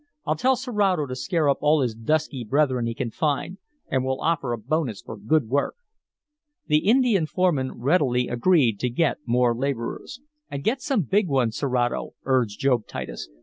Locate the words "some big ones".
10.81-11.55